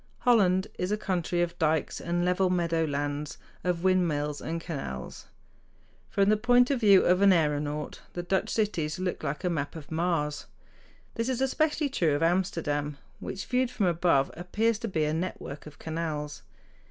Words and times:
Holland 0.21 0.65
is 0.79 0.91
a 0.91 0.97
country 0.97 1.43
of 1.43 1.59
dikes 1.59 2.01
and 2.01 2.25
level 2.25 2.49
meadow 2.49 2.85
lands, 2.85 3.37
of 3.63 3.83
windmills 3.83 4.41
and 4.41 4.59
canals. 4.59 5.27
From 6.09 6.29
the 6.29 6.37
point 6.37 6.71
of 6.71 6.79
view 6.79 7.03
of 7.05 7.21
an 7.21 7.29
aëronaut 7.29 7.99
the 8.13 8.23
Dutch 8.23 8.49
cities 8.49 8.97
look 8.97 9.21
like 9.21 9.43
a 9.43 9.49
map 9.51 9.75
of 9.75 9.91
Mars. 9.91 10.47
This 11.13 11.29
is 11.29 11.39
especially 11.39 11.87
true 11.89 12.15
of 12.15 12.23
Amsterdam, 12.23 12.97
which, 13.19 13.45
viewed 13.45 13.69
from 13.69 13.85
above, 13.85 14.31
appears 14.33 14.79
to 14.79 14.87
be 14.87 15.03
a 15.05 15.13
network 15.13 15.67
of 15.67 15.77
canals. 15.77 16.41